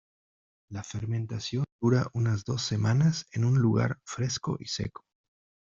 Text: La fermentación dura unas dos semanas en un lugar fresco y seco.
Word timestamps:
La 0.71 0.81
fermentación 0.83 1.63
dura 1.79 2.09
unas 2.13 2.43
dos 2.43 2.63
semanas 2.63 3.27
en 3.33 3.45
un 3.45 3.59
lugar 3.59 3.99
fresco 4.03 4.57
y 4.59 4.65
seco. 4.65 5.05